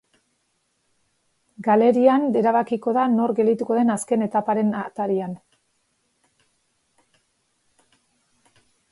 Galerian 1.65 2.23
erabakiko 2.41 2.93
da 2.97 3.03
nor 3.17 3.33
geldituko 3.39 3.77
den 3.79 3.93
azken 3.95 4.25
etaparen 4.27 4.71
atarian. 4.79 5.35